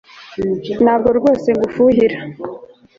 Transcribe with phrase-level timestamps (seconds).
[0.83, 2.19] Ntabwo rwose ngufuhira